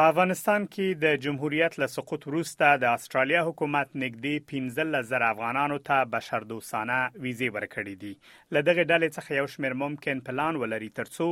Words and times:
په 0.00 0.06
افغانستان 0.12 0.64
کې 0.74 0.88
د 1.02 1.14
جمهوریت 1.24 1.74
له 1.82 1.86
سقوط 1.90 2.24
وروسته 2.30 2.66
د 2.80 2.86
استرالیا 2.96 3.42
حکومت 3.44 3.94
نږدې 4.02 4.34
15000 4.50 5.22
افغانانو 5.28 5.78
ته 5.86 6.08
بشردوستانه 6.14 6.96
ویزې 7.22 7.48
ورکړې 7.56 7.94
دي 8.02 8.12
لدغه 8.56 8.82
ډلې 8.90 9.08
څخه 9.18 9.38
یو 9.38 9.46
شمېر 9.52 9.76
ممکن 9.84 10.20
پلان 10.26 10.58
ولري 10.62 10.90
ترڅو 10.98 11.28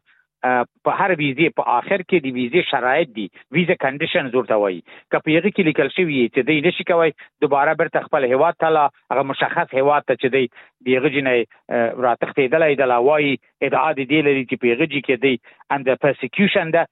په 0.88 0.92
هر 1.00 1.12
ویزه 1.20 1.50
په 1.60 1.64
اخر 1.80 2.02
کې 2.10 2.18
د 2.28 2.38
ویزه 2.38 2.62
شرایط 2.72 3.10
دي 3.18 3.26
ویزه 3.58 3.76
کنډیشن 3.84 4.32
ورته 4.38 4.58
وایي 4.64 4.80
کپیغه 5.16 5.50
کې 5.50 5.68
لیکل 5.70 5.90
شوی 5.98 6.18
چې 6.34 6.48
دوی 6.48 6.60
نشي 6.68 6.88
کوي 6.94 7.12
دوباره 7.46 7.76
برته 7.84 8.04
خپل 8.08 8.30
هواد 8.34 8.58
ته 8.66 8.74
لا 8.80 8.86
هغه 9.12 9.28
مشخص 9.34 9.76
هواد 9.82 10.08
ته 10.10 10.16
چې 10.22 10.36
دی 10.38 10.46
دیغه 10.90 11.14
جنې 11.20 12.02
راتختې 12.08 12.48
دلای 12.56 12.80
د 12.84 12.92
لاوي 12.96 13.38
ادعا 13.70 13.92
دي 14.02 14.08
لري 14.16 14.50
چې 14.50 14.66
پیغه 14.66 14.90
کې 14.96 15.24
دی 15.28 15.36
اند 15.78 15.96
پرسیکیوشن 16.08 16.76
ده 16.80 16.86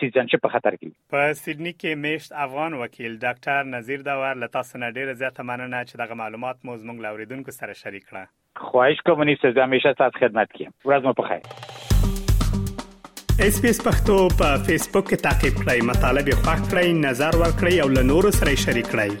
سیزنشپ 0.00 0.42
په 0.46 0.52
خطر 0.56 0.74
کې 0.78 0.88
په 1.14 1.22
سیدنی 1.42 1.72
کې 1.72 1.90
میشت 2.04 2.30
افغان 2.46 2.72
وکیل 2.82 3.12
ډاکټر 3.24 3.70
نذیر 3.74 4.00
داور 4.08 4.34
لتا 4.42 4.62
سن 4.70 4.82
ډیره 4.98 5.12
زیاته 5.22 5.42
مننه 5.50 5.80
چې 5.88 5.94
دغه 6.02 6.14
معلومات 6.22 6.56
مو 6.68 6.72
زموږ 6.82 6.98
لاوریدونکو 7.06 7.50
سره 7.58 7.72
شریک 7.82 8.04
کړه 8.10 8.24
خواهش 8.68 8.98
کوم 9.10 9.20
چې 9.30 9.46
زه 9.58 9.62
همیشه 9.68 9.88
تاسو 10.02 10.16
خدمت 10.24 10.48
کوم 10.58 10.70
ورځ 10.90 11.02
مو 11.08 11.12
په 11.22 11.26
خیر 11.30 11.44
اس 13.48 13.54
پی 13.62 13.68
اس 13.74 13.78
پختو 13.88 14.18
په 14.42 14.50
فیسبوک 14.68 15.06
کې 15.08 15.18
تا 15.28 15.32
کې 15.40 15.50
پلی 15.62 15.80
مطلب 15.92 16.24
یو 16.34 16.40
فاک 16.46 16.60
کړئ 16.66 16.86
نظر 17.06 17.32
ور 17.42 17.52
کړئ 17.58 17.74
او 17.86 17.90
له 17.98 18.02
نورو 18.12 18.30
سره 18.42 18.52
شریک 18.66 18.88
کړئ 18.98 19.12